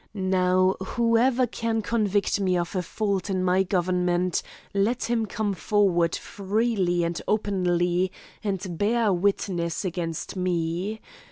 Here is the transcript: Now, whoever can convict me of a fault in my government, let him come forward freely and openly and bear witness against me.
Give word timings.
Now, 0.15 0.77
whoever 0.81 1.45
can 1.45 1.83
convict 1.83 2.39
me 2.39 2.57
of 2.57 2.75
a 2.75 2.81
fault 2.81 3.29
in 3.29 3.43
my 3.43 3.61
government, 3.61 4.41
let 4.73 5.03
him 5.11 5.27
come 5.27 5.53
forward 5.53 6.15
freely 6.15 7.03
and 7.03 7.21
openly 7.27 8.11
and 8.43 8.79
bear 8.79 9.13
witness 9.13 9.85
against 9.85 10.35
me. 10.35 11.01